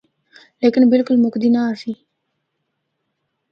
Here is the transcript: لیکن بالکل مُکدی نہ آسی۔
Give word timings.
لیکن 0.61 0.81
بالکل 0.91 1.15
مُکدی 1.23 1.49
نہ 1.55 1.61
آسی۔ 1.71 1.91